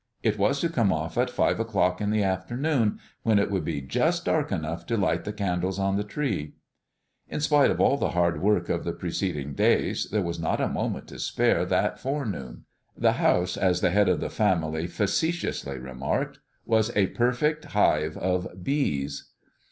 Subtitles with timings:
[0.23, 3.81] It was to come off at five o'clock in the afternoon, when it would be
[3.81, 6.55] just dark enough to light the candles on the tree.
[7.29, 10.67] In spite of all the hard work of the preceding days, there was not a
[10.67, 12.63] moment to spare that forenoon.
[12.97, 18.47] The house, as the head of the family facetiously remarked, was a perfect hive of
[18.63, 19.29] B's.